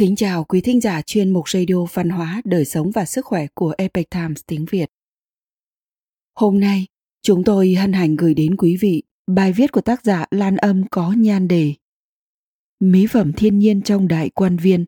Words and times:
Kính 0.00 0.16
chào 0.16 0.44
quý 0.44 0.60
thính 0.60 0.80
giả 0.80 1.02
chuyên 1.02 1.30
mục 1.30 1.48
radio 1.48 1.84
văn 1.92 2.10
hóa, 2.10 2.42
đời 2.44 2.64
sống 2.64 2.90
và 2.90 3.04
sức 3.04 3.24
khỏe 3.26 3.46
của 3.54 3.74
Epic 3.78 4.10
Times 4.10 4.40
tiếng 4.46 4.64
Việt. 4.70 4.90
Hôm 6.34 6.60
nay, 6.60 6.86
chúng 7.22 7.44
tôi 7.44 7.74
hân 7.74 7.92
hạnh 7.92 8.16
gửi 8.16 8.34
đến 8.34 8.56
quý 8.56 8.76
vị 8.80 9.02
bài 9.26 9.52
viết 9.52 9.72
của 9.72 9.80
tác 9.80 10.04
giả 10.04 10.26
Lan 10.30 10.56
Âm 10.56 10.88
có 10.90 11.12
nhan 11.12 11.48
đề 11.48 11.74
Mỹ 12.80 13.06
phẩm 13.06 13.32
thiên 13.32 13.58
nhiên 13.58 13.82
trong 13.82 14.08
đại 14.08 14.30
quan 14.30 14.56
viên, 14.56 14.84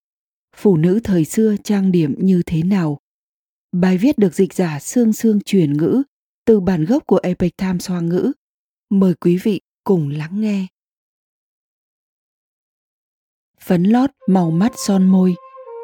phụ 0.56 0.76
nữ 0.76 1.00
thời 1.04 1.24
xưa 1.24 1.56
trang 1.64 1.92
điểm 1.92 2.14
như 2.18 2.42
thế 2.46 2.62
nào? 2.62 2.98
Bài 3.72 3.98
viết 3.98 4.18
được 4.18 4.34
dịch 4.34 4.54
giả 4.54 4.78
sương 4.80 5.12
sương 5.12 5.40
chuyển 5.40 5.72
ngữ 5.72 6.02
từ 6.44 6.60
bản 6.60 6.84
gốc 6.84 7.06
của 7.06 7.20
Epic 7.22 7.56
Times 7.56 7.90
Hoa 7.90 8.00
ngữ. 8.00 8.32
Mời 8.90 9.14
quý 9.14 9.36
vị 9.36 9.60
cùng 9.84 10.08
lắng 10.08 10.40
nghe 10.40 10.66
phấn 13.66 13.82
lót, 13.82 14.10
màu 14.26 14.50
mắt 14.50 14.72
son 14.76 15.06
môi. 15.06 15.34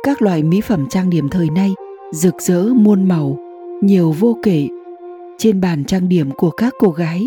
Các 0.02 0.22
loại 0.22 0.42
mỹ 0.42 0.60
phẩm 0.60 0.86
trang 0.90 1.10
điểm 1.10 1.28
thời 1.28 1.50
nay 1.50 1.74
rực 2.12 2.34
rỡ 2.42 2.62
muôn 2.62 3.08
màu, 3.08 3.38
nhiều 3.82 4.14
vô 4.18 4.38
kể. 4.42 4.68
Trên 5.38 5.60
bàn 5.60 5.84
trang 5.84 6.08
điểm 6.08 6.30
của 6.30 6.50
các 6.50 6.74
cô 6.78 6.90
gái, 6.90 7.26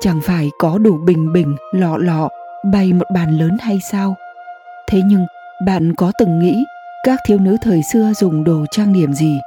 chẳng 0.00 0.20
phải 0.20 0.50
có 0.58 0.78
đủ 0.78 0.98
bình 1.06 1.32
bình, 1.32 1.56
lọ 1.72 1.96
lọ, 1.96 2.28
bày 2.72 2.92
một 2.92 3.04
bàn 3.14 3.38
lớn 3.38 3.56
hay 3.60 3.78
sao? 3.92 4.14
Thế 4.90 5.00
nhưng, 5.06 5.26
bạn 5.66 5.94
có 5.94 6.12
từng 6.18 6.38
nghĩ 6.38 6.64
các 7.04 7.20
thiếu 7.26 7.38
nữ 7.38 7.56
thời 7.62 7.82
xưa 7.92 8.12
dùng 8.16 8.44
đồ 8.44 8.64
trang 8.70 8.92
điểm 8.92 9.12
gì? 9.12 9.38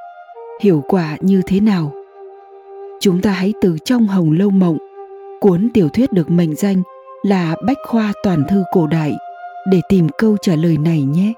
Hiệu 0.62 0.84
quả 0.88 1.18
như 1.20 1.42
thế 1.48 1.59
nào? 1.59 1.92
Chúng 3.00 3.22
ta 3.22 3.32
hãy 3.32 3.54
từ 3.62 3.78
trong 3.86 4.08
Hồng 4.08 4.32
Lâu 4.32 4.50
Mộng, 4.50 4.78
cuốn 5.40 5.70
tiểu 5.73 5.90
thuyết 5.90 6.14
được 6.14 6.32
mệnh 6.32 6.56
danh 6.56 6.82
là 7.23 7.56
Bách 7.68 7.78
Khoa 7.88 8.14
Toàn 8.23 8.44
Thư 8.50 8.64
Cổ 8.72 8.88
Đại 8.88 9.14
để 9.72 9.82
tìm 9.90 10.08
câu 10.18 10.38
trả 10.42 10.56
lời 10.56 10.78
này 10.78 11.02
nhé. 11.02 11.34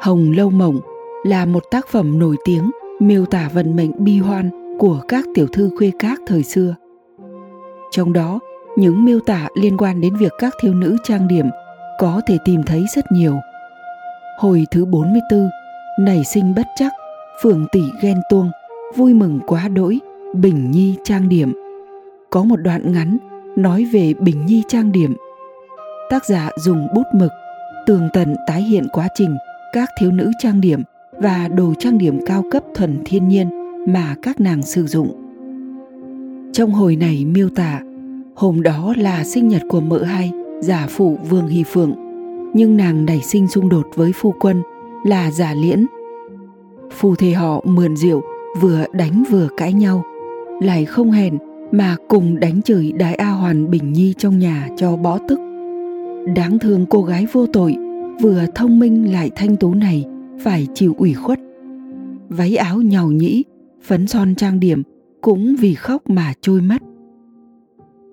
Hồng 0.00 0.30
Lâu 0.36 0.50
Mộng 0.50 0.80
là 1.24 1.46
một 1.46 1.62
tác 1.70 1.88
phẩm 1.88 2.18
nổi 2.18 2.36
tiếng 2.44 2.70
miêu 3.00 3.26
tả 3.26 3.50
vận 3.54 3.76
mệnh 3.76 4.04
bi 4.04 4.18
hoan 4.18 4.76
của 4.78 5.00
các 5.08 5.24
tiểu 5.34 5.46
thư 5.52 5.70
khuê 5.78 5.92
các 5.98 6.20
thời 6.26 6.42
xưa. 6.42 6.74
Trong 7.90 8.12
đó, 8.12 8.38
những 8.76 9.04
miêu 9.04 9.20
tả 9.20 9.48
liên 9.54 9.76
quan 9.76 10.00
đến 10.00 10.16
việc 10.16 10.32
các 10.38 10.54
thiếu 10.60 10.74
nữ 10.74 10.96
trang 11.04 11.28
điểm 11.28 11.46
có 11.98 12.20
thể 12.26 12.38
tìm 12.44 12.62
thấy 12.62 12.84
rất 12.94 13.12
nhiều. 13.12 13.34
Hồi 14.38 14.66
thứ 14.70 14.84
44, 14.84 15.48
nảy 16.00 16.24
sinh 16.24 16.54
bất 16.56 16.66
chắc, 16.76 16.92
phường 17.42 17.66
tỷ 17.72 17.82
ghen 18.02 18.16
tuông, 18.30 18.50
vui 18.96 19.14
mừng 19.14 19.40
quá 19.46 19.68
đỗi, 19.68 20.00
Bình 20.34 20.70
Nhi 20.70 20.96
trang 21.04 21.28
điểm. 21.28 21.52
Có 22.30 22.44
một 22.44 22.56
đoạn 22.56 22.92
ngắn 22.92 23.18
nói 23.56 23.84
về 23.92 24.14
Bình 24.14 24.46
Nhi 24.46 24.62
trang 24.68 24.92
điểm 24.92 25.16
tác 26.10 26.24
giả 26.24 26.50
dùng 26.56 26.86
bút 26.94 27.06
mực 27.14 27.30
tường 27.86 28.08
tận 28.12 28.36
tái 28.46 28.62
hiện 28.62 28.86
quá 28.92 29.08
trình 29.14 29.36
các 29.72 29.88
thiếu 30.00 30.10
nữ 30.10 30.30
trang 30.38 30.60
điểm 30.60 30.82
và 31.12 31.48
đồ 31.48 31.74
trang 31.78 31.98
điểm 31.98 32.26
cao 32.26 32.44
cấp 32.50 32.62
thuần 32.74 32.98
thiên 33.04 33.28
nhiên 33.28 33.48
mà 33.86 34.14
các 34.22 34.40
nàng 34.40 34.62
sử 34.62 34.86
dụng. 34.86 35.20
Trong 36.52 36.70
hồi 36.70 36.96
này 36.96 37.24
miêu 37.24 37.48
tả, 37.48 37.80
hôm 38.34 38.62
đó 38.62 38.94
là 38.96 39.24
sinh 39.24 39.48
nhật 39.48 39.62
của 39.68 39.80
mợ 39.80 40.02
hai, 40.02 40.32
giả 40.60 40.86
phụ 40.90 41.18
Vương 41.30 41.46
Hy 41.46 41.62
Phượng, 41.62 41.94
nhưng 42.54 42.76
nàng 42.76 43.06
nảy 43.06 43.20
sinh 43.20 43.48
xung 43.48 43.68
đột 43.68 43.86
với 43.94 44.12
phu 44.12 44.34
quân 44.40 44.62
là 45.06 45.30
giả 45.30 45.54
liễn. 45.54 45.86
Phu 46.90 47.14
thề 47.16 47.32
họ 47.32 47.60
mượn 47.64 47.96
rượu, 47.96 48.22
vừa 48.60 48.84
đánh 48.92 49.24
vừa 49.30 49.48
cãi 49.56 49.72
nhau, 49.72 50.04
lại 50.60 50.84
không 50.84 51.10
hèn 51.10 51.38
mà 51.72 51.96
cùng 52.08 52.40
đánh 52.40 52.62
chửi 52.62 52.92
Đại 52.92 53.14
A 53.14 53.30
Hoàn 53.30 53.70
Bình 53.70 53.92
Nhi 53.92 54.14
trong 54.18 54.38
nhà 54.38 54.68
cho 54.76 54.96
bó 54.96 55.18
tức 55.28 55.53
đáng 56.26 56.58
thương 56.58 56.86
cô 56.90 57.02
gái 57.02 57.26
vô 57.32 57.46
tội, 57.46 57.76
vừa 58.20 58.44
thông 58.54 58.78
minh 58.78 59.12
lại 59.12 59.30
thanh 59.36 59.56
tú 59.56 59.74
này, 59.74 60.04
phải 60.40 60.66
chịu 60.74 60.94
ủy 60.98 61.14
khuất. 61.14 61.40
Váy 62.28 62.56
áo 62.56 62.82
nhàu 62.82 63.10
nhĩ, 63.10 63.44
phấn 63.82 64.06
son 64.06 64.34
trang 64.34 64.60
điểm, 64.60 64.82
cũng 65.20 65.56
vì 65.56 65.74
khóc 65.74 66.10
mà 66.10 66.32
trôi 66.40 66.60
mất. 66.60 66.82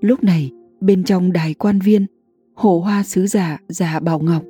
Lúc 0.02 0.24
này, 0.24 0.52
bên 0.82 1.04
trong 1.04 1.32
đài 1.32 1.54
quan 1.54 1.80
viên 1.80 2.06
hộ 2.54 2.80
hoa 2.80 3.04
sứ 3.04 3.28
giả 3.28 3.58
già 3.68 4.00
bảo 4.00 4.20
ngọc, 4.20 4.44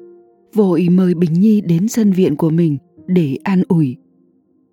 vội 0.54 0.88
mời 0.92 1.14
bình 1.14 1.34
nhi 1.34 1.62
đến 1.62 1.88
sân 1.88 2.12
viện 2.12 2.36
của 2.36 2.50
mình 2.50 2.78
để 3.08 3.38
an 3.44 3.64
ủi. 3.68 3.98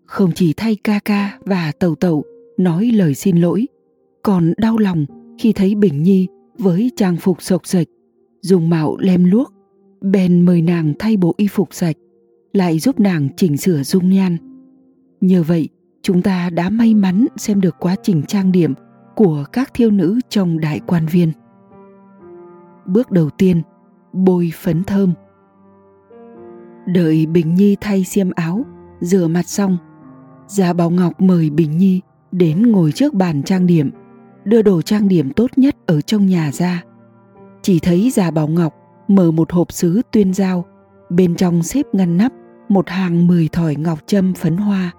Không 0.05 0.31
chỉ 0.35 0.53
thay 0.57 0.77
ca 0.85 1.01
ca 1.05 1.39
và 1.41 1.73
tàu 1.79 1.95
tàu 1.95 2.23
nói 2.57 2.91
lời 2.95 3.15
xin 3.15 3.37
lỗi, 3.37 3.67
còn 4.23 4.53
đau 4.57 4.79
lòng 4.79 5.07
khi 5.39 5.53
thấy 5.53 5.75
bình 5.75 6.03
nhi 6.03 6.27
với 6.59 6.91
trang 6.97 7.17
phục 7.17 7.43
sộc 7.43 7.67
sạch 7.67 7.87
dùng 8.41 8.71
mạo 8.71 8.97
lem 8.99 9.25
luốc, 9.25 9.53
bèn 10.00 10.41
mời 10.41 10.62
nàng 10.62 10.93
thay 10.99 11.16
bộ 11.16 11.34
y 11.37 11.47
phục 11.49 11.69
sạch, 11.75 11.97
lại 12.53 12.78
giúp 12.78 13.00
nàng 13.00 13.28
chỉnh 13.37 13.56
sửa 13.56 13.82
dung 13.82 14.10
nhan. 14.10 14.37
Nhờ 15.21 15.43
vậy, 15.43 15.69
chúng 16.03 16.22
ta 16.22 16.50
đã 16.50 16.71
may 16.71 16.94
mắn 16.94 17.26
xem 17.37 17.60
được 17.60 17.76
quá 17.78 17.97
trình 18.03 18.22
trang 18.22 18.53
điểm 18.53 18.75
của 19.16 19.44
các 19.53 19.75
thiêu 19.75 19.91
nữ 19.91 20.21
trong 20.28 20.60
đại 20.60 20.81
quan 20.87 21.06
viên. 21.06 21.32
Bước 22.87 23.10
đầu 23.10 23.31
tiên, 23.31 23.62
bôi 24.12 24.53
phấn 24.55 24.84
thơm. 24.84 25.12
Đợi 26.87 27.26
bình 27.26 27.55
nhi 27.55 27.76
thay 27.81 28.05
xiêm 28.05 28.31
áo, 28.31 28.65
rửa 29.00 29.26
mặt 29.26 29.47
xong, 29.47 29.78
gia 30.47 30.72
bảo 30.72 30.91
ngọc 30.91 31.20
mời 31.20 31.50
bình 31.50 31.78
nhi 31.78 32.00
đến 32.32 32.72
ngồi 32.72 32.93
trước 32.93 33.15
bàn 33.15 33.43
trang 33.43 33.66
điểm, 33.66 33.91
đưa 34.44 34.62
đồ 34.62 34.82
trang 34.82 35.09
điểm 35.09 35.32
tốt 35.32 35.50
nhất 35.56 35.76
ở 35.87 36.00
trong 36.00 36.26
nhà 36.26 36.53
ra 36.53 36.82
chỉ 37.63 37.79
thấy 37.79 38.11
già 38.11 38.31
bảo 38.31 38.49
ngọc 38.49 38.75
mở 39.09 39.31
một 39.31 39.53
hộp 39.53 39.73
sứ 39.73 40.03
tuyên 40.13 40.35
giao, 40.35 40.65
bên 41.11 41.35
trong 41.35 41.63
xếp 41.63 41.87
ngăn 41.93 42.17
nắp 42.17 42.33
một 42.69 42.89
hàng 42.89 43.27
mười 43.27 43.49
thỏi 43.53 43.75
ngọc 43.77 43.99
châm 44.07 44.35
phấn 44.35 44.57
hoa. 44.57 44.93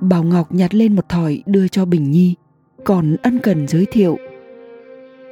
Bảo 0.00 0.22
ngọc 0.22 0.52
nhặt 0.52 0.74
lên 0.74 0.96
một 0.96 1.08
thỏi 1.08 1.42
đưa 1.46 1.68
cho 1.68 1.84
bình 1.84 2.10
nhi, 2.10 2.34
còn 2.84 3.16
ân 3.22 3.38
cần 3.38 3.68
giới 3.68 3.86
thiệu. 3.92 4.18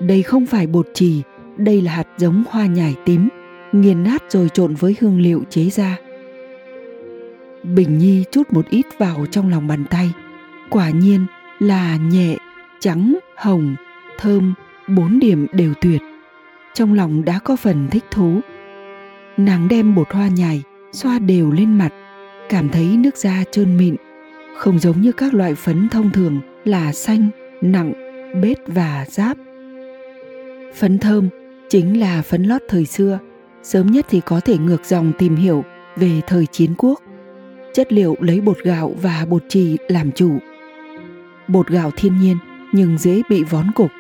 Đây 0.00 0.22
không 0.22 0.46
phải 0.46 0.66
bột 0.66 0.86
trì 0.94 1.22
đây 1.56 1.82
là 1.82 1.92
hạt 1.92 2.06
giống 2.16 2.44
hoa 2.50 2.66
nhài 2.66 2.94
tím, 3.04 3.28
nghiền 3.72 4.02
nát 4.02 4.22
rồi 4.28 4.48
trộn 4.48 4.74
với 4.74 4.96
hương 5.00 5.20
liệu 5.20 5.42
chế 5.50 5.70
ra. 5.70 5.98
Bình 7.62 7.98
nhi 7.98 8.24
chút 8.30 8.42
một 8.52 8.66
ít 8.70 8.86
vào 8.98 9.26
trong 9.30 9.50
lòng 9.50 9.66
bàn 9.66 9.84
tay, 9.90 10.12
quả 10.70 10.90
nhiên 10.90 11.26
là 11.58 11.96
nhẹ, 11.96 12.36
trắng, 12.80 13.18
hồng, 13.36 13.76
thơm, 14.18 14.54
bốn 14.88 15.18
điểm 15.18 15.46
đều 15.52 15.74
tuyệt 15.80 16.02
trong 16.76 16.94
lòng 16.94 17.24
đã 17.24 17.38
có 17.38 17.56
phần 17.56 17.88
thích 17.90 18.04
thú. 18.10 18.40
Nàng 19.36 19.68
đem 19.68 19.94
bột 19.94 20.12
hoa 20.12 20.28
nhài, 20.28 20.62
xoa 20.92 21.18
đều 21.18 21.50
lên 21.50 21.78
mặt, 21.78 21.92
cảm 22.48 22.68
thấy 22.68 22.86
nước 22.96 23.16
da 23.16 23.44
trơn 23.50 23.76
mịn, 23.76 23.96
không 24.56 24.78
giống 24.78 25.00
như 25.00 25.12
các 25.12 25.34
loại 25.34 25.54
phấn 25.54 25.88
thông 25.88 26.10
thường 26.10 26.40
là 26.64 26.92
xanh, 26.92 27.28
nặng, 27.60 27.92
bết 28.42 28.58
và 28.66 29.04
giáp. 29.08 29.36
Phấn 30.74 30.98
thơm 30.98 31.28
chính 31.68 32.00
là 32.00 32.22
phấn 32.22 32.42
lót 32.42 32.62
thời 32.68 32.86
xưa, 32.86 33.18
sớm 33.62 33.86
nhất 33.86 34.06
thì 34.08 34.20
có 34.20 34.40
thể 34.40 34.58
ngược 34.58 34.84
dòng 34.84 35.12
tìm 35.18 35.36
hiểu 35.36 35.64
về 35.96 36.20
thời 36.26 36.46
chiến 36.46 36.74
quốc. 36.78 37.00
Chất 37.74 37.92
liệu 37.92 38.16
lấy 38.20 38.40
bột 38.40 38.58
gạo 38.58 38.94
và 39.02 39.26
bột 39.28 39.42
trì 39.48 39.76
làm 39.88 40.12
chủ. 40.12 40.38
Bột 41.48 41.68
gạo 41.68 41.90
thiên 41.96 42.18
nhiên 42.18 42.36
nhưng 42.72 42.98
dễ 42.98 43.22
bị 43.30 43.44
vón 43.44 43.66
cục. 43.74 43.90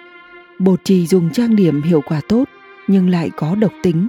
Bột 0.58 0.80
trì 0.84 1.06
dùng 1.06 1.30
trang 1.32 1.56
điểm 1.56 1.82
hiệu 1.82 2.00
quả 2.06 2.20
tốt 2.28 2.44
nhưng 2.88 3.08
lại 3.08 3.30
có 3.36 3.54
độc 3.54 3.72
tính. 3.82 4.06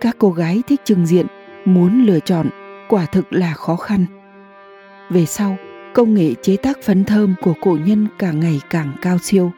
Các 0.00 0.16
cô 0.18 0.30
gái 0.30 0.62
thích 0.66 0.80
trưng 0.84 1.06
diện, 1.06 1.26
muốn 1.64 2.06
lựa 2.06 2.20
chọn, 2.20 2.48
quả 2.88 3.06
thực 3.06 3.32
là 3.32 3.52
khó 3.52 3.76
khăn. 3.76 4.04
Về 5.10 5.26
sau, 5.26 5.56
công 5.94 6.14
nghệ 6.14 6.34
chế 6.42 6.56
tác 6.56 6.82
phấn 6.82 7.04
thơm 7.04 7.34
của 7.42 7.54
cổ 7.60 7.78
nhân 7.86 8.06
càng 8.18 8.40
ngày 8.40 8.60
càng 8.70 8.92
cao 9.02 9.18
siêu, 9.18 9.52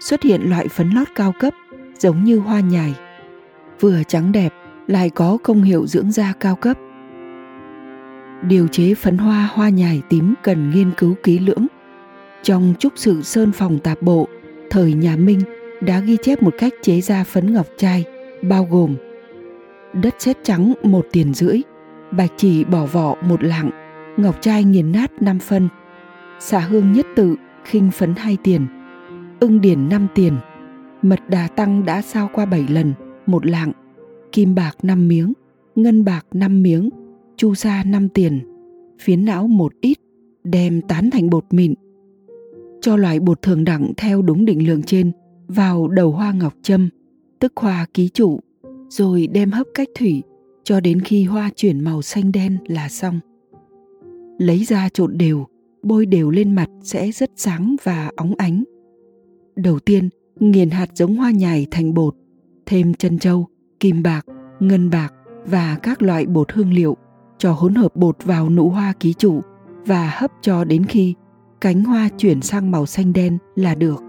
xuất 0.00 0.22
hiện 0.22 0.50
loại 0.50 0.68
phấn 0.68 0.90
lót 0.90 1.08
cao 1.14 1.32
cấp, 1.38 1.54
giống 1.98 2.24
như 2.24 2.38
hoa 2.38 2.60
nhài. 2.60 2.94
Vừa 3.80 4.02
trắng 4.08 4.32
đẹp, 4.32 4.54
lại 4.86 5.10
có 5.10 5.38
công 5.42 5.62
hiệu 5.62 5.86
dưỡng 5.86 6.12
da 6.12 6.32
cao 6.40 6.56
cấp. 6.56 6.78
Điều 8.42 8.68
chế 8.68 8.94
phấn 8.94 9.18
hoa 9.18 9.48
hoa 9.52 9.68
nhài 9.68 10.02
tím 10.08 10.34
cần 10.42 10.70
nghiên 10.70 10.90
cứu 10.96 11.14
kỹ 11.22 11.38
lưỡng. 11.38 11.66
Trong 12.42 12.74
trúc 12.78 12.92
sự 12.96 13.22
sơn 13.22 13.52
phòng 13.52 13.78
tạp 13.78 14.02
bộ, 14.02 14.28
thời 14.70 14.92
nhà 14.92 15.16
minh 15.16 15.40
đã 15.80 16.00
ghi 16.00 16.16
chép 16.22 16.42
một 16.42 16.54
cách 16.58 16.72
chế 16.82 17.00
ra 17.00 17.24
phấn 17.24 17.52
ngọc 17.52 17.66
trai 17.76 18.04
bao 18.42 18.68
gồm 18.70 18.96
đất 20.02 20.14
sét 20.18 20.36
trắng 20.42 20.74
một 20.82 21.06
tiền 21.12 21.34
rưỡi, 21.34 21.60
bạch 22.10 22.32
chỉ 22.36 22.64
bỏ 22.64 22.86
vỏ 22.86 23.16
một 23.28 23.44
lạng, 23.44 23.70
ngọc 24.16 24.42
trai 24.42 24.64
nghiền 24.64 24.92
nát 24.92 25.22
năm 25.22 25.38
phân, 25.38 25.68
xả 26.40 26.58
hương 26.58 26.92
nhất 26.92 27.06
tự 27.16 27.36
khinh 27.64 27.90
phấn 27.90 28.14
hai 28.16 28.36
tiền, 28.44 28.66
ưng 29.40 29.60
điển 29.60 29.88
năm 29.88 30.06
tiền, 30.14 30.36
mật 31.02 31.20
đà 31.28 31.48
tăng 31.48 31.84
đã 31.84 32.02
sao 32.02 32.30
qua 32.32 32.46
bảy 32.46 32.66
lần, 32.70 32.92
một 33.26 33.46
lạng, 33.46 33.72
kim 34.32 34.54
bạc 34.54 34.76
năm 34.82 35.08
miếng, 35.08 35.32
ngân 35.74 36.04
bạc 36.04 36.26
năm 36.34 36.62
miếng, 36.62 36.90
chu 37.36 37.54
sa 37.54 37.82
năm 37.86 38.08
tiền, 38.08 38.40
phiến 39.00 39.24
não 39.24 39.46
một 39.46 39.72
ít, 39.80 39.98
đem 40.44 40.80
tán 40.80 41.10
thành 41.10 41.30
bột 41.30 41.44
mịn. 41.50 41.74
Cho 42.80 42.96
loại 42.96 43.20
bột 43.20 43.42
thường 43.42 43.64
đẳng 43.64 43.92
theo 43.96 44.22
đúng 44.22 44.44
định 44.44 44.66
lượng 44.66 44.82
trên– 44.82 45.12
vào 45.48 45.88
đầu 45.88 46.12
hoa 46.12 46.32
ngọc 46.32 46.54
trâm, 46.62 46.88
tức 47.38 47.52
hoa 47.56 47.86
ký 47.94 48.08
trụ, 48.08 48.40
rồi 48.88 49.26
đem 49.26 49.50
hấp 49.50 49.66
cách 49.74 49.88
thủy, 49.98 50.22
cho 50.66 50.80
đến 50.80 51.00
khi 51.00 51.24
hoa 51.24 51.50
chuyển 51.56 51.84
màu 51.84 52.02
xanh 52.02 52.32
đen 52.32 52.58
là 52.66 52.88
xong 52.88 53.20
lấy 54.38 54.64
ra 54.64 54.88
trộn 54.88 55.18
đều 55.18 55.46
bôi 55.82 56.06
đều 56.06 56.30
lên 56.30 56.54
mặt 56.54 56.70
sẽ 56.82 57.10
rất 57.10 57.30
sáng 57.36 57.76
và 57.82 58.10
óng 58.16 58.34
ánh 58.38 58.64
đầu 59.56 59.78
tiên 59.78 60.08
nghiền 60.40 60.70
hạt 60.70 60.88
giống 60.94 61.16
hoa 61.16 61.30
nhài 61.30 61.66
thành 61.70 61.94
bột 61.94 62.14
thêm 62.66 62.94
chân 62.94 63.18
trâu 63.18 63.46
kim 63.80 64.02
bạc 64.02 64.26
ngân 64.60 64.90
bạc 64.90 65.14
và 65.46 65.78
các 65.82 66.02
loại 66.02 66.26
bột 66.26 66.52
hương 66.52 66.72
liệu 66.72 66.96
cho 67.38 67.52
hỗn 67.52 67.74
hợp 67.74 67.96
bột 67.96 68.24
vào 68.24 68.50
nụ 68.50 68.68
hoa 68.68 68.92
ký 69.00 69.12
trụ 69.12 69.40
và 69.86 70.10
hấp 70.14 70.30
cho 70.42 70.64
đến 70.64 70.84
khi 70.84 71.14
cánh 71.60 71.84
hoa 71.84 72.08
chuyển 72.18 72.42
sang 72.42 72.70
màu 72.70 72.86
xanh 72.86 73.12
đen 73.12 73.38
là 73.56 73.74
được. 73.74 74.05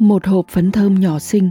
Một 0.00 0.26
hộp 0.26 0.48
phấn 0.48 0.70
thơm 0.70 0.94
nhỏ 0.94 1.18
xinh, 1.18 1.50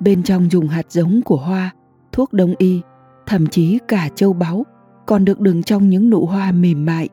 bên 0.00 0.22
trong 0.22 0.50
dùng 0.50 0.68
hạt 0.68 0.86
giống 0.88 1.20
của 1.24 1.36
hoa, 1.36 1.70
thuốc 2.12 2.32
đông 2.32 2.54
y, 2.58 2.80
thậm 3.26 3.46
chí 3.46 3.78
cả 3.88 4.08
châu 4.14 4.32
báu, 4.32 4.66
còn 5.06 5.24
được 5.24 5.40
đựng 5.40 5.62
trong 5.62 5.88
những 5.88 6.10
nụ 6.10 6.26
hoa 6.26 6.52
mềm 6.52 6.86
mại. 6.86 7.08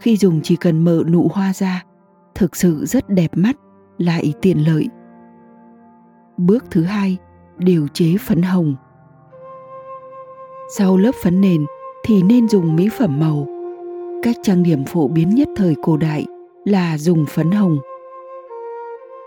Khi 0.00 0.16
dùng 0.16 0.40
chỉ 0.42 0.56
cần 0.56 0.84
mở 0.84 1.02
nụ 1.10 1.30
hoa 1.32 1.52
ra, 1.52 1.84
thực 2.34 2.56
sự 2.56 2.84
rất 2.86 3.08
đẹp 3.08 3.30
mắt, 3.34 3.56
lại 3.98 4.32
tiện 4.42 4.58
lợi. 4.66 4.88
Bước 6.36 6.64
thứ 6.70 6.82
hai, 6.82 7.16
điều 7.58 7.88
chế 7.88 8.16
phấn 8.20 8.42
hồng. 8.42 8.74
Sau 10.76 10.96
lớp 10.96 11.12
phấn 11.22 11.40
nền 11.40 11.66
thì 12.04 12.22
nên 12.22 12.48
dùng 12.48 12.76
mỹ 12.76 12.88
phẩm 12.98 13.20
màu. 13.20 13.46
Cách 14.22 14.36
trang 14.42 14.62
điểm 14.62 14.84
phổ 14.84 15.08
biến 15.08 15.30
nhất 15.30 15.48
thời 15.56 15.74
cổ 15.82 15.96
đại 15.96 16.26
là 16.64 16.98
dùng 16.98 17.26
phấn 17.26 17.50
hồng. 17.50 17.78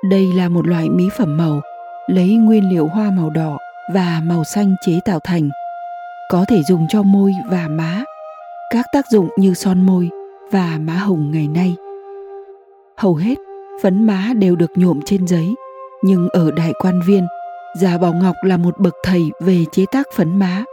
Đây 0.10 0.34
là 0.34 0.50
một 0.50 0.68
loại 0.68 0.90
mỹ 0.90 1.10
phẩm 1.18 1.38
màu 1.38 1.62
lấy 2.08 2.36
nguyên 2.36 2.70
liệu 2.70 2.88
hoa 2.88 3.12
màu 3.12 3.30
đỏ 3.30 3.58
và 3.94 4.22
màu 4.24 4.44
xanh 4.44 4.76
chế 4.82 5.00
tạo 5.06 5.20
thành. 5.24 5.50
Có 6.30 6.46
thể 6.48 6.64
dùng 6.64 6.86
cho 6.90 7.04
môi 7.04 7.34
và 7.50 7.68
má, 7.70 8.04
các 8.70 8.86
tác 8.94 9.08
dụng 9.08 9.30
như 9.38 9.54
son 9.54 9.86
môi 9.86 10.10
và 10.52 10.78
má 10.82 10.94
hồng 10.94 11.32
ngày 11.32 11.48
nay. 11.48 11.76
Hầu 12.98 13.16
hết 13.16 13.36
phấn 13.82 14.04
má 14.04 14.30
đều 14.36 14.56
được 14.56 14.72
nhuộm 14.76 15.00
trên 15.06 15.28
giấy, 15.28 15.56
nhưng 16.02 16.30
ở 16.30 16.52
Đại 16.52 16.74
Quan 16.80 17.02
Viên, 17.06 17.28
Già 17.76 17.98
Bảo 17.98 18.14
Ngọc 18.14 18.36
là 18.44 18.58
một 18.58 18.80
bậc 18.80 18.94
thầy 19.04 19.22
về 19.40 19.66
chế 19.72 19.86
tác 19.92 20.08
phấn 20.16 20.40
má. 20.40 20.64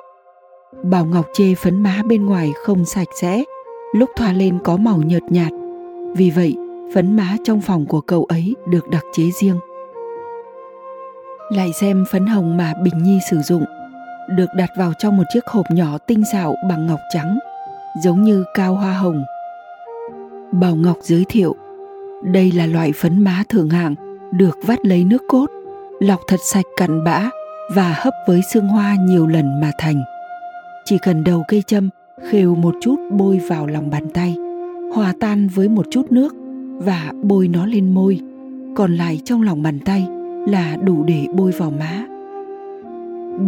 Bảo 0.82 1.04
Ngọc 1.04 1.26
chê 1.32 1.54
phấn 1.54 1.82
má 1.82 2.02
bên 2.06 2.26
ngoài 2.26 2.52
không 2.64 2.84
sạch 2.84 3.08
sẽ, 3.20 3.44
lúc 3.94 4.10
thoa 4.16 4.32
lên 4.32 4.58
có 4.64 4.76
màu 4.76 4.96
nhợt 4.96 5.22
nhạt. 5.22 5.52
Vì 6.16 6.30
vậy, 6.30 6.56
phấn 6.94 7.16
má 7.16 7.36
trong 7.44 7.60
phòng 7.60 7.86
của 7.86 8.00
cậu 8.00 8.24
ấy 8.24 8.54
được 8.68 8.88
đặc 8.88 9.02
chế 9.12 9.30
riêng. 9.40 9.58
Lại 11.50 11.72
xem 11.72 12.04
phấn 12.10 12.26
hồng 12.26 12.56
mà 12.56 12.74
Bình 12.84 13.02
Nhi 13.02 13.18
sử 13.30 13.38
dụng, 13.38 13.64
được 14.36 14.46
đặt 14.56 14.70
vào 14.78 14.92
trong 14.98 15.16
một 15.16 15.22
chiếc 15.32 15.46
hộp 15.46 15.66
nhỏ 15.70 15.98
tinh 15.98 16.22
xảo 16.32 16.54
bằng 16.68 16.86
ngọc 16.86 17.00
trắng, 17.14 17.38
giống 18.04 18.22
như 18.22 18.44
cao 18.54 18.74
hoa 18.74 18.92
hồng. 18.92 19.24
Bảo 20.52 20.76
Ngọc 20.76 20.96
giới 21.02 21.24
thiệu, 21.28 21.56
đây 22.24 22.52
là 22.52 22.66
loại 22.66 22.92
phấn 22.92 23.24
má 23.24 23.42
thượng 23.48 23.70
hạng, 23.70 23.94
được 24.32 24.58
vắt 24.62 24.86
lấy 24.86 25.04
nước 25.04 25.22
cốt, 25.28 25.50
lọc 26.00 26.20
thật 26.28 26.40
sạch 26.44 26.66
cặn 26.76 27.04
bã 27.04 27.30
và 27.74 27.94
hấp 27.96 28.14
với 28.26 28.42
xương 28.52 28.68
hoa 28.68 28.96
nhiều 29.00 29.26
lần 29.26 29.60
mà 29.60 29.72
thành. 29.78 30.02
Chỉ 30.84 30.98
cần 31.02 31.24
đầu 31.24 31.44
cây 31.48 31.62
châm 31.66 31.88
khều 32.30 32.54
một 32.54 32.74
chút 32.80 32.96
bôi 33.12 33.40
vào 33.48 33.66
lòng 33.66 33.90
bàn 33.90 34.08
tay, 34.14 34.36
hòa 34.94 35.14
tan 35.20 35.48
với 35.48 35.68
một 35.68 35.86
chút 35.90 36.12
nước 36.12 36.34
và 36.80 37.12
bôi 37.22 37.48
nó 37.48 37.66
lên 37.66 37.94
môi, 37.94 38.20
còn 38.76 38.94
lại 38.94 39.20
trong 39.24 39.42
lòng 39.42 39.62
bàn 39.62 39.78
tay 39.84 40.06
là 40.46 40.76
đủ 40.84 41.04
để 41.04 41.26
bôi 41.36 41.50
vào 41.50 41.70
má. 41.70 42.06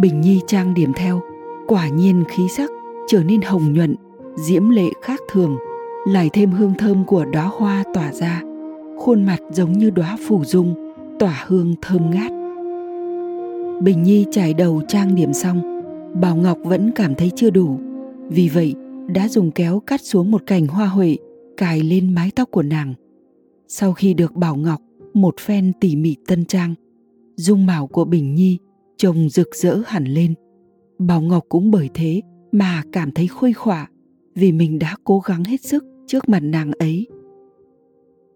Bình 0.01 0.21
Nhi 0.21 0.39
trang 0.47 0.73
điểm 0.73 0.91
theo, 0.95 1.21
quả 1.67 1.87
nhiên 1.87 2.23
khí 2.27 2.47
sắc 2.49 2.69
trở 3.07 3.23
nên 3.23 3.41
hồng 3.41 3.73
nhuận, 3.73 3.95
diễm 4.35 4.69
lệ 4.69 4.89
khác 5.01 5.19
thường, 5.31 5.57
lại 6.07 6.29
thêm 6.33 6.51
hương 6.51 6.73
thơm 6.77 7.05
của 7.05 7.25
đóa 7.25 7.43
hoa 7.43 7.83
tỏa 7.93 8.13
ra, 8.13 8.41
khuôn 8.97 9.25
mặt 9.25 9.39
giống 9.51 9.71
như 9.71 9.89
đóa 9.89 10.17
phủ 10.27 10.45
dung, 10.45 10.93
tỏa 11.19 11.43
hương 11.47 11.75
thơm 11.81 12.11
ngát. 12.11 12.31
Bình 13.81 14.03
Nhi 14.03 14.25
trải 14.31 14.53
đầu 14.53 14.81
trang 14.87 15.15
điểm 15.15 15.33
xong, 15.33 15.83
Bảo 16.21 16.35
Ngọc 16.35 16.57
vẫn 16.63 16.91
cảm 16.95 17.15
thấy 17.15 17.31
chưa 17.35 17.49
đủ, 17.49 17.79
vì 18.29 18.49
vậy 18.49 18.75
đã 19.07 19.27
dùng 19.27 19.51
kéo 19.51 19.79
cắt 19.79 20.01
xuống 20.01 20.31
một 20.31 20.41
cành 20.45 20.67
hoa 20.67 20.85
huệ 20.85 21.17
cài 21.57 21.81
lên 21.81 22.15
mái 22.15 22.31
tóc 22.35 22.51
của 22.51 22.63
nàng. 22.63 22.93
Sau 23.67 23.93
khi 23.93 24.13
được 24.13 24.33
Bảo 24.35 24.55
Ngọc 24.55 24.81
một 25.13 25.39
phen 25.39 25.71
tỉ 25.79 25.95
mỉ 25.95 26.15
tân 26.27 26.45
trang, 26.45 26.73
dung 27.35 27.65
mạo 27.65 27.87
của 27.87 28.05
Bình 28.05 28.35
Nhi 28.35 28.57
trông 28.97 29.29
rực 29.29 29.55
rỡ 29.55 29.81
hẳn 29.85 30.05
lên. 30.05 30.33
Bảo 30.99 31.21
Ngọc 31.21 31.43
cũng 31.49 31.71
bởi 31.71 31.89
thế 31.93 32.21
mà 32.51 32.83
cảm 32.91 33.11
thấy 33.11 33.27
khuây 33.27 33.53
khỏa 33.53 33.89
vì 34.35 34.51
mình 34.51 34.79
đã 34.79 34.95
cố 35.03 35.19
gắng 35.19 35.43
hết 35.43 35.61
sức 35.61 35.85
trước 36.07 36.29
mặt 36.29 36.39
nàng 36.39 36.71
ấy. 36.79 37.07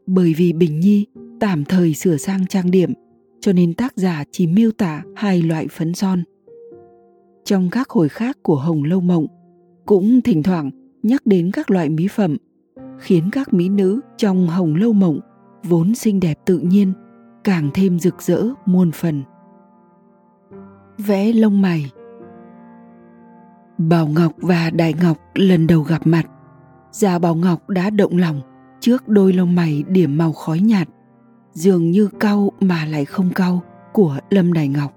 Bởi 0.08 0.34
vì 0.34 0.54
Bình 0.54 0.80
Nhi 0.80 1.06
tạm 1.40 1.66
thời 1.66 1.94
sửa 1.94 2.18
sang 2.18 2.48
trang 2.48 2.72
điểm 2.72 2.94
cho 3.40 3.54
nên 3.54 3.74
tác 3.74 3.94
giả 3.98 4.24
chỉ 4.32 4.48
miêu 4.48 4.72
tả 4.72 5.04
hai 5.16 5.42
loại 5.42 5.68
phấn 5.68 5.94
son. 5.94 6.24
Trong 7.46 7.70
các 7.70 7.90
hồi 7.90 8.10
khác 8.10 8.38
của 8.44 8.56
Hồng 8.56 8.84
Lâu 8.84 9.02
Mộng 9.02 9.28
cũng 9.86 10.22
thỉnh 10.22 10.44
thoảng 10.44 10.72
nhắc 11.04 11.26
đến 11.26 11.52
các 11.54 11.72
loại 11.72 11.90
mỹ 11.90 12.08
phẩm 12.08 12.38
khiến 13.00 13.30
các 13.32 13.54
mỹ 13.54 13.70
nữ 13.70 14.02
trong 14.18 14.48
Hồng 14.48 14.76
Lâu 14.76 14.94
Mộng 14.94 15.20
vốn 15.64 15.96
xinh 15.96 16.20
đẹp 16.20 16.40
tự 16.46 16.58
nhiên 16.58 16.94
càng 17.44 17.70
thêm 17.74 18.00
rực 18.00 18.22
rỡ 18.22 18.44
muôn 18.66 18.92
phần. 18.92 19.24
Vẽ 20.98 21.34
lông 21.34 21.62
mày 21.62 21.92
Bảo 23.78 24.08
Ngọc 24.08 24.32
và 24.38 24.70
Đại 24.70 24.94
Ngọc 25.02 25.18
lần 25.34 25.68
đầu 25.68 25.82
gặp 25.82 26.08
mặt, 26.08 26.26
già 26.92 27.20
Bảo 27.20 27.36
Ngọc 27.36 27.70
đã 27.70 27.90
động 27.90 28.18
lòng 28.18 28.42
trước 28.80 29.08
đôi 29.08 29.34
lông 29.34 29.56
mày 29.56 29.84
điểm 29.88 30.18
màu 30.18 30.34
khói 30.34 30.60
nhạt, 30.60 30.88
dường 31.54 31.92
như 31.92 32.10
cau 32.20 32.52
mà 32.60 32.86
lại 32.86 33.06
không 33.06 33.30
cau 33.36 33.62
của 33.94 34.18
Lâm 34.30 34.54
Đại 34.54 34.68
Ngọc. 34.68 34.94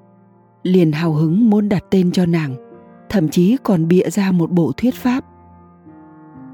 Liền 0.62 0.93
hào 0.93 1.12
hứng 1.12 1.50
muốn 1.50 1.69
đặt 1.69 1.85
tên 1.91 2.12
cho 2.12 2.26
nàng, 2.26 2.55
thậm 3.08 3.29
chí 3.29 3.56
còn 3.62 3.88
bịa 3.88 4.11
ra 4.11 4.32
một 4.32 4.50
bộ 4.50 4.73
thuyết 4.76 4.94
pháp. 4.94 5.25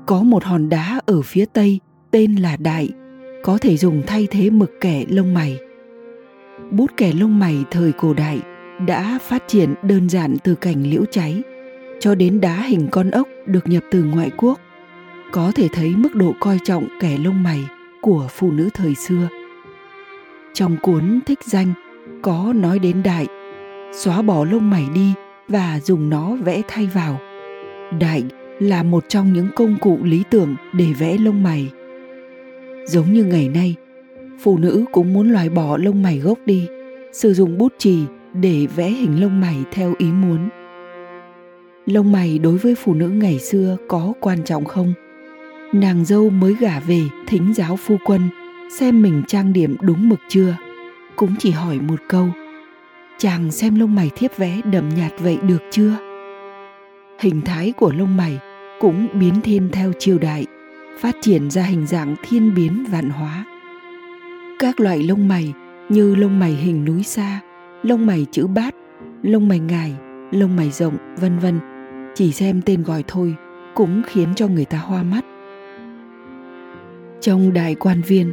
Có 0.06 0.23
một 0.23 0.44
hòn 0.44 0.69
đá 0.69 1.00
ở 1.06 1.23
phía 1.23 1.44
tây 1.53 1.81
tên 2.11 2.35
là 2.35 2.56
Đại, 2.56 2.88
có 3.43 3.58
thể 3.58 3.76
dùng 3.76 4.03
thay 4.06 4.26
thế 4.31 4.50
mực 4.50 4.73
kẻ 4.81 5.05
lông 5.08 5.35
mày. 5.35 5.58
Bút 6.70 6.91
kẻ 6.97 7.12
lông 7.12 7.38
mày 7.38 7.64
thời 7.71 7.92
cổ 7.92 8.14
đại 8.14 8.40
đã 8.87 9.19
phát 9.23 9.42
triển 9.49 9.75
đơn 9.83 10.09
giản 10.09 10.37
từ 10.45 10.54
cành 10.54 10.83
liễu 10.83 11.04
cháy 11.11 11.42
cho 12.00 12.14
đến 12.14 12.40
đá 12.40 12.62
hình 12.62 12.88
con 12.90 13.11
ốc 13.11 13.28
được 13.47 13.69
nhập 13.69 13.83
từ 13.90 14.04
ngoại 14.04 14.31
quốc. 14.37 14.61
Có 15.33 15.52
thể 15.54 15.69
thấy 15.73 15.95
mức 15.97 16.14
độ 16.14 16.35
coi 16.40 16.59
trọng 16.64 16.88
kẻ 17.00 17.19
lông 17.25 17.42
mày 17.42 17.64
của 18.00 18.26
phụ 18.31 18.50
nữ 18.52 18.69
thời 18.75 18.95
xưa. 18.95 19.28
Trong 20.54 20.76
cuốn 20.83 21.21
thích 21.26 21.45
danh 21.45 21.73
có 22.23 22.52
nói 22.57 22.78
đến 22.78 23.02
đại 23.02 23.26
xóa 23.92 24.23
bỏ 24.23 24.45
lông 24.45 24.71
mày 24.71 24.87
đi 24.95 25.12
và 25.49 25.81
dùng 25.81 26.11
nó 26.11 26.37
vẽ 26.37 26.62
thay 26.69 26.87
vào. 26.87 27.21
Đại 28.00 28.25
là 28.59 28.83
một 28.83 29.05
trong 29.09 29.33
những 29.33 29.49
công 29.57 29.77
cụ 29.81 29.99
lý 30.03 30.23
tưởng 30.31 30.57
để 30.73 30.87
vẽ 30.99 31.17
lông 31.19 31.43
mày. 31.43 31.71
Giống 32.87 33.13
như 33.13 33.25
ngày 33.25 33.49
nay, 33.49 33.75
phụ 34.41 34.59
nữ 34.59 34.85
cũng 34.93 35.13
muốn 35.13 35.33
loại 35.33 35.49
bỏ 35.49 35.77
lông 35.77 36.03
mày 36.03 36.19
gốc 36.19 36.39
đi, 36.47 36.67
sử 37.13 37.35
dụng 37.35 37.59
bút 37.59 37.73
chì 37.79 37.99
để 38.35 38.67
vẽ 38.77 38.91
hình 38.91 39.21
lông 39.21 39.41
mày 39.41 39.57
theo 39.73 39.95
ý 39.99 40.07
muốn. 40.07 40.49
Lông 41.87 42.13
mày 42.13 42.39
đối 42.39 42.59
với 42.59 42.75
phụ 42.75 42.95
nữ 42.95 43.09
ngày 43.09 43.39
xưa 43.39 43.77
có 43.89 44.13
quan 44.21 44.45
trọng 44.45 44.65
không? 44.65 44.93
Nàng 45.73 46.05
dâu 46.05 46.31
mới 46.31 46.55
gả 46.61 46.81
về 46.81 47.01
thính 47.27 47.55
giáo 47.55 47.77
phu 47.77 47.97
quân, 48.05 48.21
xem 48.79 49.03
mình 49.03 49.23
trang 49.27 49.53
điểm 49.53 49.77
đúng 49.81 50.09
mực 50.09 50.19
chưa? 50.29 50.57
Cũng 51.17 51.35
chỉ 51.39 51.51
hỏi 51.51 51.79
một 51.81 52.01
câu, 52.09 52.29
chàng 53.19 53.51
xem 53.51 53.81
lông 53.81 53.95
mày 53.95 54.11
thiếp 54.17 54.37
vẽ 54.37 54.61
đậm 54.73 54.89
nhạt 54.89 55.13
vậy 55.19 55.39
được 55.43 55.63
chưa? 55.71 55.93
Hình 57.19 57.41
thái 57.41 57.73
của 57.73 57.93
lông 57.93 58.17
mày 58.17 58.39
cũng 58.80 59.09
biến 59.18 59.40
thiên 59.40 59.68
theo 59.73 59.92
triều 59.99 60.18
đại, 60.18 60.47
phát 60.99 61.16
triển 61.21 61.50
ra 61.50 61.62
hình 61.62 61.87
dạng 61.87 62.16
thiên 62.23 62.54
biến 62.54 62.85
vạn 62.90 63.11
hóa. 63.11 63.45
Các 64.59 64.80
loại 64.80 65.02
lông 65.02 65.28
mày 65.28 65.52
như 65.88 66.14
lông 66.14 66.38
mày 66.38 66.52
hình 66.52 66.85
núi 66.85 67.02
xa 67.02 67.40
lông 67.83 68.06
mày 68.06 68.26
chữ 68.30 68.47
bát, 68.47 68.75
lông 69.23 69.49
mày 69.49 69.59
ngài 69.59 69.97
lông 70.30 70.56
mày 70.56 70.71
rộng, 70.71 70.97
vân 71.21 71.38
vân, 71.38 71.61
chỉ 72.14 72.33
xem 72.33 72.61
tên 72.62 72.83
gọi 72.83 73.04
thôi 73.06 73.35
cũng 73.75 74.02
khiến 74.06 74.28
cho 74.37 74.49
người 74.49 74.64
ta 74.64 74.78
hoa 74.78 75.02
mắt. 75.02 75.25
Trong 77.21 77.52
đại 77.52 77.75
quan 77.75 78.02
viên, 78.02 78.33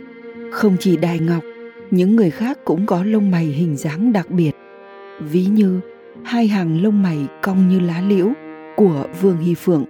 không 0.51 0.75
chỉ 0.79 0.97
đại 0.97 1.19
ngọc, 1.19 1.43
những 1.91 2.15
người 2.15 2.29
khác 2.29 2.57
cũng 2.65 2.85
có 2.85 3.03
lông 3.03 3.31
mày 3.31 3.45
hình 3.45 3.75
dáng 3.75 4.13
đặc 4.13 4.29
biệt. 4.29 4.51
Ví 5.19 5.45
như, 5.45 5.79
hai 6.23 6.47
hàng 6.47 6.83
lông 6.83 7.03
mày 7.03 7.27
cong 7.41 7.69
như 7.69 7.79
lá 7.79 8.01
liễu 8.01 8.31
của 8.75 9.07
vương 9.21 9.37
hy 9.37 9.55
phượng 9.55 9.85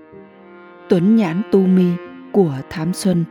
tuấn 0.94 1.16
nhãn 1.16 1.42
tu 1.52 1.60
mi 1.60 1.86
của 2.34 2.56
thám 2.70 2.94
xuân. 2.94 3.24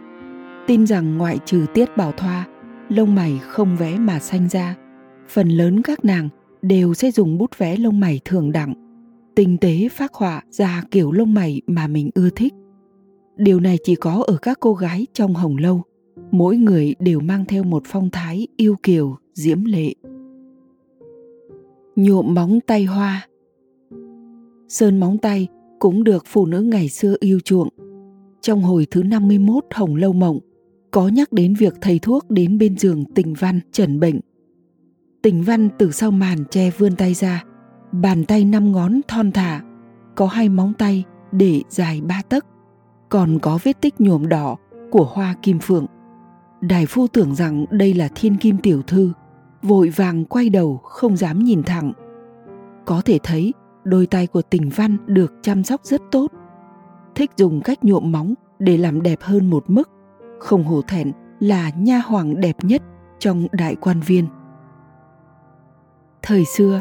Tin 0.67 0.87
rằng 0.87 1.19
ngoại 1.19 1.39
trừ 1.45 1.67
tiết 1.75 1.97
bảo 1.97 2.13
thoa, 2.13 2.47
lông 2.89 3.15
mày 3.15 3.39
không 3.43 3.77
vẽ 3.77 3.99
mà 3.99 4.19
xanh 4.19 4.49
ra. 4.49 4.77
Phần 5.29 5.49
lớn 5.49 5.83
các 5.83 6.05
nàng 6.05 6.29
đều 6.63 6.95
sẽ 6.95 7.11
dùng 7.11 7.39
bút 7.39 7.59
vẽ 7.59 7.77
lông 7.77 8.01
mày 8.01 8.21
thường 8.25 8.53
đẳng. 8.53 8.75
Tinh 9.35 9.59
tế 9.59 9.89
phác 9.89 10.15
họa 10.15 10.43
ra 10.51 10.83
kiểu 10.91 11.13
lông 11.13 11.35
mày 11.35 11.61
mà 11.67 11.87
mình 11.87 12.11
ưa 12.15 12.31
thích. 12.31 12.55
Điều 13.37 13.61
này 13.61 13.79
chỉ 13.85 13.95
có 13.95 14.25
ở 14.27 14.37
các 14.37 14.61
cô 14.61 14.75
gái 14.75 15.07
trong 15.13 15.35
hồng 15.35 15.57
lâu. 15.57 15.83
Mỗi 16.31 16.57
người 16.57 16.95
đều 16.99 17.21
mang 17.21 17.45
theo 17.45 17.65
một 17.65 17.83
phong 17.87 18.11
thái 18.11 18.47
yêu 18.57 18.77
kiều, 18.83 19.17
diễm 19.35 19.65
lệ. 19.65 19.95
Nhuộm 21.97 22.35
móng 22.35 22.61
tay 22.67 22.85
hoa. 22.85 23.29
Sơn 24.69 25.01
móng 25.01 25.19
tay 25.19 25.49
cũng 25.83 26.05
được 26.05 26.25
phụ 26.27 26.47
nữ 26.47 26.61
ngày 26.61 26.89
xưa 26.89 27.15
yêu 27.21 27.41
chuộng 27.41 27.69
trong 28.41 28.63
hồi 28.63 28.87
thứ 28.91 29.03
51 29.03 29.65
Hồng 29.75 29.97
Lâu 29.97 30.13
Mộng 30.13 30.39
có 30.91 31.09
nhắc 31.09 31.33
đến 31.33 31.55
việc 31.55 31.75
thầy 31.81 31.99
thuốc 31.99 32.31
đến 32.31 32.59
bên 32.59 32.79
giường 32.79 33.05
tình 33.15 33.35
văn 33.35 33.61
trần 33.73 34.01
bệnh. 34.01 34.21
Tình 35.23 35.43
văn 35.43 35.69
từ 35.79 35.91
sau 35.91 36.11
màn 36.11 36.39
che 36.51 36.71
vươn 36.71 36.97
tay 36.97 37.15
ra, 37.15 37.45
bàn 37.93 38.25
tay 38.25 38.45
năm 38.45 38.73
ngón 38.73 39.01
thon 39.09 39.33
thả, 39.33 39.63
có 40.15 40.27
hai 40.27 40.49
móng 40.49 40.73
tay 40.79 41.05
để 41.33 41.63
dài 41.69 42.01
ba 42.01 42.23
tấc, 42.29 42.47
còn 43.09 43.39
có 43.43 43.59
vết 43.63 43.81
tích 43.81 44.01
nhuộm 44.01 44.29
đỏ 44.29 44.57
của 44.91 45.05
hoa 45.05 45.35
kim 45.43 45.59
phượng. 45.59 45.87
Đại 46.61 46.87
phu 46.87 47.07
tưởng 47.07 47.35
rằng 47.35 47.65
đây 47.71 47.95
là 47.95 48.09
thiên 48.15 48.37
kim 48.37 48.59
tiểu 48.59 48.83
thư, 48.83 49.13
vội 49.63 49.89
vàng 49.89 50.25
quay 50.25 50.49
đầu 50.49 50.77
không 50.77 51.17
dám 51.17 51.45
nhìn 51.45 51.63
thẳng. 51.63 51.93
Có 52.85 53.03
thể 53.05 53.19
thấy 53.23 53.53
đôi 53.85 54.07
tay 54.07 54.27
của 54.27 54.43
tình 54.43 54.71
văn 54.77 54.97
được 55.07 55.33
chăm 55.43 55.65
sóc 55.65 55.81
rất 55.85 56.03
tốt. 56.11 56.27
Thích 57.15 57.31
dùng 57.37 57.61
cách 57.61 57.85
nhuộm 57.85 58.13
móng 58.13 58.35
để 58.59 58.77
làm 58.77 59.03
đẹp 59.03 59.19
hơn 59.21 59.51
một 59.51 59.65
mức, 59.71 59.91
không 60.39 60.65
hổ 60.65 60.83
thẹn 60.83 61.13
là 61.41 61.71
nha 61.79 61.99
hoàng 61.99 62.41
đẹp 62.41 62.57
nhất 62.63 62.83
trong 63.19 63.47
đại 63.53 63.77
quan 63.81 64.01
viên. 64.01 64.27
Thời 66.23 66.45
xưa, 66.45 66.81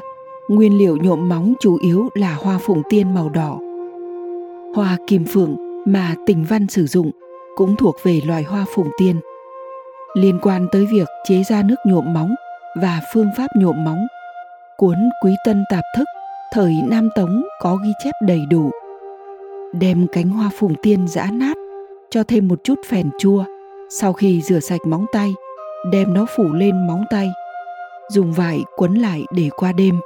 nguyên 0.49 0.77
liệu 0.77 0.97
nhuộm 0.97 1.29
móng 1.29 1.53
chủ 1.59 1.77
yếu 1.81 2.09
là 2.13 2.35
hoa 2.35 2.57
phụng 2.61 2.81
tiên 2.89 3.13
màu 3.13 3.29
đỏ. 3.29 3.59
Hoa 4.75 4.97
kim 5.07 5.25
phượng 5.25 5.55
mà 5.85 6.15
tình 6.25 6.45
văn 6.49 6.67
sử 6.67 6.87
dụng 6.87 7.11
cũng 7.55 7.75
thuộc 7.75 7.95
về 8.03 8.21
loài 8.27 8.43
hoa 8.43 8.65
phụng 8.75 8.89
tiên. 8.97 9.19
Liên 10.13 10.39
quan 10.41 10.67
tới 10.71 10.85
việc 10.91 11.07
chế 11.23 11.43
ra 11.43 11.63
nước 11.63 11.75
nhuộm 11.85 12.13
móng 12.13 12.35
và 12.81 13.01
phương 13.13 13.27
pháp 13.37 13.47
nhuộm 13.55 13.83
móng, 13.83 14.07
cuốn 14.77 14.95
Quý 15.23 15.35
Tân 15.45 15.63
Tạp 15.69 15.83
Thức 15.97 16.05
thời 16.53 16.75
Nam 16.87 17.09
Tống 17.15 17.43
có 17.59 17.75
ghi 17.75 17.89
chép 18.03 18.11
đầy 18.21 18.45
đủ. 18.49 18.71
Đem 19.73 20.07
cánh 20.11 20.29
hoa 20.29 20.49
phùng 20.53 20.75
tiên 20.81 21.07
giã 21.07 21.27
nát, 21.33 21.57
cho 22.09 22.23
thêm 22.23 22.47
một 22.47 22.63
chút 22.63 22.79
phèn 22.89 23.09
chua, 23.19 23.43
sau 23.89 24.13
khi 24.13 24.41
rửa 24.41 24.59
sạch 24.59 24.81
móng 24.87 25.05
tay, 25.11 25.33
đem 25.91 26.13
nó 26.13 26.25
phủ 26.35 26.43
lên 26.53 26.87
móng 26.87 27.03
tay, 27.09 27.29
dùng 28.09 28.33
vải 28.33 28.63
quấn 28.75 28.93
lại 28.93 29.25
để 29.35 29.49
qua 29.55 29.71
đêm. 29.71 29.99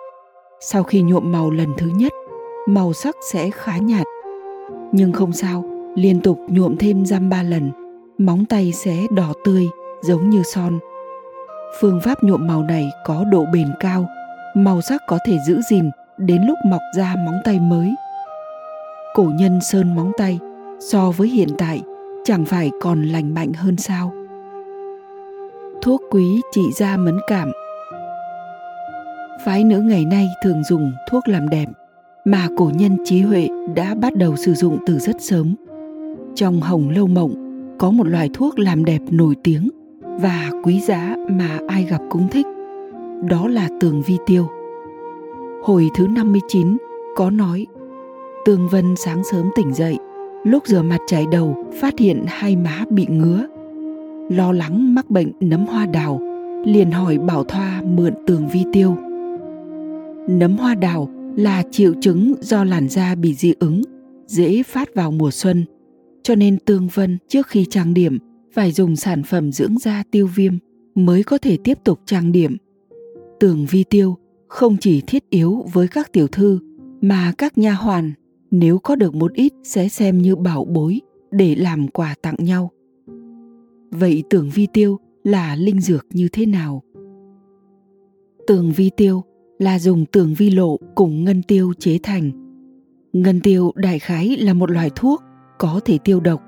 Sau 0.60 0.84
khi 0.84 1.02
nhuộm 1.02 1.32
màu 1.32 1.52
lần 1.52 1.70
thứ 1.78 1.88
nhất, 1.96 2.12
màu 2.68 2.94
sắc 2.94 3.16
sẽ 3.32 3.50
khá 3.52 3.78
nhạt. 3.78 4.06
Nhưng 4.92 5.14
không 5.14 5.34
sao, 5.34 5.64
liên 5.96 6.20
tục 6.22 6.40
nhuộm 6.48 6.78
thêm 6.78 7.06
răm 7.06 7.30
ba 7.30 7.44
lần, 7.44 7.72
móng 8.18 8.46
tay 8.46 8.72
sẽ 8.72 9.08
đỏ 9.12 9.34
tươi 9.46 9.68
giống 10.02 10.30
như 10.30 10.44
son. 10.44 10.80
Phương 11.82 12.00
pháp 12.04 12.24
nhuộm 12.24 12.48
màu 12.48 12.64
này 12.64 12.90
có 13.06 13.24
độ 13.32 13.46
bền 13.54 13.68
cao, 13.80 14.08
màu 14.56 14.82
sắc 14.82 15.02
có 15.08 15.20
thể 15.26 15.38
giữ 15.48 15.62
gìn 15.70 15.90
đến 16.18 16.42
lúc 16.48 16.58
mọc 16.66 16.82
ra 16.96 17.16
móng 17.26 17.40
tay 17.44 17.60
mới. 17.60 17.96
Cổ 19.14 19.32
nhân 19.40 19.60
sơn 19.62 19.96
móng 19.96 20.12
tay, 20.18 20.40
so 20.80 21.12
với 21.12 21.28
hiện 21.28 21.50
tại, 21.58 21.82
chẳng 22.24 22.46
phải 22.46 22.72
còn 22.82 23.04
lành 23.04 23.34
mạnh 23.34 23.54
hơn 23.54 23.78
sao? 23.78 24.12
Thuốc 25.82 26.02
quý 26.12 26.42
trị 26.52 26.62
da 26.76 26.98
mẫn 26.98 27.18
cảm 27.28 27.52
Phái 29.46 29.64
nữ 29.64 29.80
ngày 29.82 30.06
nay 30.06 30.28
thường 30.44 30.64
dùng 30.64 30.92
thuốc 31.10 31.28
làm 31.28 31.50
đẹp, 31.50 31.66
mà 32.26 32.48
cổ 32.58 32.72
nhân 32.74 32.98
trí 33.06 33.22
huệ 33.22 33.48
đã 33.76 33.96
bắt 33.96 34.16
đầu 34.16 34.36
sử 34.36 34.54
dụng 34.54 34.78
từ 34.86 35.00
rất 35.00 35.16
sớm. 35.22 35.56
Trong 36.36 36.62
Hồng 36.62 36.90
Lâu 36.90 37.08
Mộng, 37.08 37.34
có 37.80 37.92
một 37.92 38.08
loại 38.08 38.30
thuốc 38.34 38.60
làm 38.60 38.86
đẹp 38.86 39.02
nổi 39.12 39.36
tiếng 39.44 39.70
và 40.02 40.50
quý 40.64 40.80
giá 40.80 41.16
mà 41.30 41.60
ai 41.68 41.84
gặp 41.84 42.02
cũng 42.10 42.28
thích. 42.28 42.46
Đó 43.30 43.48
là 43.48 43.70
tường 43.80 44.02
vi 44.06 44.18
tiêu. 44.26 44.48
Hồi 45.66 45.90
thứ 45.94 46.08
59 46.08 46.78
có 47.16 47.30
nói 47.30 47.68
Tương 48.46 48.70
Vân 48.70 48.96
sáng 48.96 49.24
sớm 49.32 49.50
tỉnh 49.56 49.74
dậy, 49.74 49.98
lúc 50.44 50.68
rửa 50.68 50.82
mặt 50.82 50.98
chải 51.08 51.26
đầu 51.32 51.66
phát 51.82 52.00
hiện 52.00 52.26
hai 52.28 52.56
má 52.56 52.86
bị 52.90 53.06
ngứa. 53.10 53.48
Lo 54.30 54.52
lắng 54.52 54.96
mắc 54.96 55.10
bệnh 55.10 55.32
nấm 55.40 55.66
hoa 55.66 55.86
đào, 55.86 56.22
liền 56.66 56.92
hỏi 56.92 57.18
Bảo 57.18 57.44
Thoa 57.44 57.82
mượn 57.86 58.14
tường 58.28 58.48
vi 58.54 58.64
tiêu. 58.74 58.96
Nấm 60.30 60.58
hoa 60.58 60.76
đào 60.76 61.10
là 61.36 61.64
triệu 61.72 61.94
chứng 62.02 62.34
do 62.42 62.64
làn 62.64 62.90
da 62.90 63.16
bị 63.16 63.34
dị 63.34 63.54
ứng, 63.60 63.82
dễ 64.28 64.64
phát 64.64 64.96
vào 64.96 65.12
mùa 65.12 65.32
xuân. 65.32 65.66
Cho 66.24 66.36
nên 66.36 66.58
Tương 66.66 66.88
Vân 66.94 67.18
trước 67.28 67.48
khi 67.48 67.66
trang 67.66 67.94
điểm 67.94 68.20
phải 68.54 68.72
dùng 68.72 68.96
sản 68.96 69.24
phẩm 69.24 69.52
dưỡng 69.52 69.78
da 69.78 70.04
tiêu 70.12 70.30
viêm 70.36 70.54
mới 70.96 71.24
có 71.24 71.38
thể 71.38 71.58
tiếp 71.64 71.78
tục 71.84 72.00
trang 72.06 72.32
điểm. 72.32 72.58
Tường 73.40 73.66
vi 73.70 73.84
tiêu 73.84 74.18
không 74.56 74.78
chỉ 74.78 75.02
thiết 75.08 75.30
yếu 75.30 75.66
với 75.74 75.88
các 75.88 76.14
tiểu 76.14 76.28
thư 76.28 76.60
mà 77.02 77.34
các 77.38 77.58
nha 77.58 77.74
hoàn 77.74 78.12
nếu 78.52 78.80
có 78.80 78.96
được 78.96 79.16
một 79.16 79.34
ít 79.34 79.54
sẽ 79.64 79.88
xem 79.88 80.22
như 80.22 80.36
bảo 80.36 80.66
bối 80.66 81.02
để 81.32 81.56
làm 81.56 81.88
quà 81.88 82.16
tặng 82.22 82.36
nhau. 82.40 82.72
Vậy 83.92 84.24
tường 84.30 84.50
vi 84.54 84.68
tiêu 84.74 85.00
là 85.24 85.56
linh 85.56 85.82
dược 85.82 86.06
như 86.10 86.28
thế 86.32 86.46
nào? 86.46 86.84
Tường 88.48 88.72
vi 88.72 88.90
tiêu 88.98 89.24
là 89.60 89.80
dùng 89.80 90.06
tường 90.06 90.34
vi 90.38 90.50
lộ 90.50 90.78
cùng 90.96 91.24
ngân 91.24 91.44
tiêu 91.44 91.74
chế 91.80 92.00
thành. 92.04 92.32
Ngân 93.14 93.40
tiêu 93.40 93.72
đại 93.76 94.00
khái 94.00 94.38
là 94.38 94.54
một 94.54 94.72
loại 94.72 94.90
thuốc 94.96 95.24
có 95.60 95.80
thể 95.86 95.98
tiêu 95.98 96.20
độc. 96.20 96.42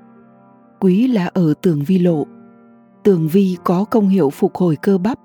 Quý 0.80 1.06
là 1.06 1.26
ở 1.26 1.54
tường 1.62 1.84
vi 1.86 1.98
lộ. 1.98 2.26
Tường 3.04 3.28
vi 3.28 3.56
có 3.64 3.84
công 3.84 4.08
hiệu 4.08 4.30
phục 4.30 4.54
hồi 4.56 4.76
cơ 4.82 4.98
bắp, 4.98 5.18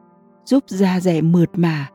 giúp 0.45 0.63
da 0.67 0.99
rẻ 0.99 1.21
mượt 1.21 1.49
mà, 1.55 1.87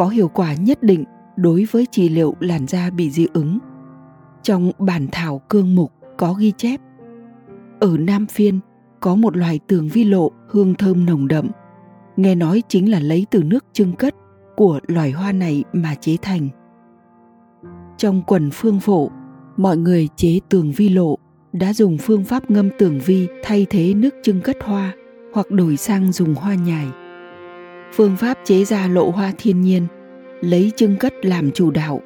có 0.00 0.08
hiệu 0.08 0.28
quả 0.28 0.54
nhất 0.54 0.82
định 0.82 1.04
đối 1.36 1.66
với 1.70 1.86
trị 1.90 2.08
liệu 2.08 2.34
làn 2.40 2.66
da 2.66 2.90
bị 2.90 3.10
dị 3.10 3.26
ứng. 3.32 3.58
Trong 4.42 4.72
bản 4.78 5.06
thảo 5.12 5.40
cương 5.48 5.74
mục 5.74 5.92
có 6.16 6.32
ghi 6.32 6.52
chép 6.56 6.80
ở 7.80 7.96
Nam 7.98 8.26
Phiên 8.26 8.60
có 9.00 9.14
một 9.14 9.36
loài 9.36 9.60
tường 9.66 9.88
vi 9.88 10.04
lộ 10.04 10.30
hương 10.48 10.74
thơm 10.74 11.06
nồng 11.06 11.28
đậm. 11.28 11.48
Nghe 12.16 12.34
nói 12.34 12.62
chính 12.68 12.90
là 12.90 13.00
lấy 13.00 13.26
từ 13.30 13.42
nước 13.42 13.64
trưng 13.72 13.92
cất 13.92 14.14
của 14.56 14.80
loài 14.86 15.10
hoa 15.10 15.32
này 15.32 15.64
mà 15.72 15.94
chế 15.94 16.16
thành. 16.22 16.48
Trong 17.96 18.22
quần 18.26 18.50
phương 18.50 18.80
phổ, 18.80 19.10
mọi 19.56 19.76
người 19.76 20.08
chế 20.16 20.40
tường 20.48 20.72
vi 20.72 20.88
lộ 20.88 21.18
đã 21.52 21.72
dùng 21.72 21.98
phương 21.98 22.24
pháp 22.24 22.50
ngâm 22.50 22.70
tường 22.78 23.00
vi 23.06 23.28
thay 23.42 23.66
thế 23.70 23.94
nước 23.94 24.14
trưng 24.22 24.40
cất 24.40 24.56
hoa 24.64 24.92
hoặc 25.34 25.50
đổi 25.50 25.76
sang 25.76 26.12
dùng 26.12 26.34
hoa 26.34 26.54
nhài. 26.54 26.86
Phương 27.92 28.16
pháp 28.16 28.38
chế 28.44 28.64
ra 28.64 28.88
lộ 28.88 29.10
hoa 29.10 29.32
thiên 29.38 29.60
nhiên, 29.60 29.86
lấy 30.40 30.72
trưng 30.76 30.96
cất 30.96 31.24
làm 31.24 31.50
chủ 31.50 31.70
đạo. 31.70 32.00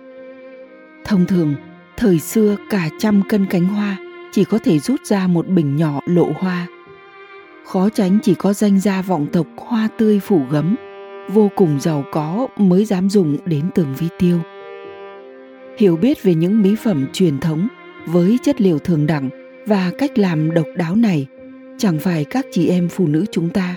Thông 1.05 1.27
thường, 1.27 1.55
thời 1.97 2.19
xưa 2.19 2.57
cả 2.71 2.89
trăm 2.99 3.23
cân 3.29 3.47
cánh 3.47 3.65
hoa 3.65 3.97
chỉ 4.33 4.45
có 4.45 4.59
thể 4.59 4.79
rút 4.79 5.01
ra 5.05 5.27
một 5.27 5.49
bình 5.49 5.77
nhỏ 5.77 6.01
lộ 6.07 6.29
hoa. 6.39 6.67
Khó 7.65 7.89
tránh 7.89 8.19
chỉ 8.23 8.35
có 8.35 8.53
danh 8.53 8.81
gia 8.81 9.03
vọng 9.03 9.27
tộc 9.33 9.47
hoa 9.57 9.89
tươi 9.99 10.21
phủ 10.21 10.43
gấm, 10.51 10.77
vô 11.29 11.51
cùng 11.57 11.81
giàu 11.81 12.05
có 12.13 12.49
mới 12.57 12.85
dám 12.85 13.11
dùng 13.11 13.37
đến 13.45 13.71
tường 13.75 13.95
vi 13.99 14.09
tiêu. 14.19 14.39
Hiểu 15.79 15.97
biết 15.97 16.23
về 16.23 16.35
những 16.35 16.63
mỹ 16.63 16.77
phẩm 16.83 17.07
truyền 17.13 17.39
thống 17.39 17.69
với 18.07 18.39
chất 18.43 18.61
liệu 18.61 18.79
thường 18.79 19.07
đẳng 19.07 19.31
và 19.67 19.91
cách 19.99 20.19
làm 20.19 20.55
độc 20.55 20.67
đáo 20.77 20.97
này, 20.97 21.27
chẳng 21.79 21.99
phải 21.99 22.25
các 22.25 22.47
chị 22.53 22.69
em 22.69 22.89
phụ 22.89 23.07
nữ 23.07 23.25
chúng 23.33 23.49
ta 23.49 23.77